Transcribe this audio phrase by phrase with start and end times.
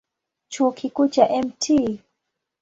[0.51, 1.99] Chuo Kikuu cha Mt.